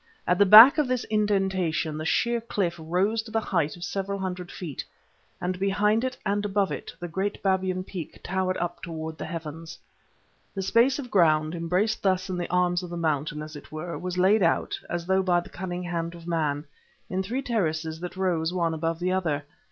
[0.25, 4.17] At the back of this indentation the sheer cliff rose to the height of several
[4.17, 4.83] hundred feet,
[5.39, 9.77] and behind it and above it the great Babyan Peak towered up towards the heavens.
[10.55, 13.95] The space of ground, embraced thus in the arms of the mountain, as it were,
[13.95, 16.65] was laid out, as though by the cunning hand of man,
[17.07, 19.43] in three terraces that rose one above the other.